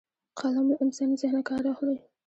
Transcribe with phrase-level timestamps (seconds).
[0.39, 1.97] قلم له انساني ذهنه کار اخلي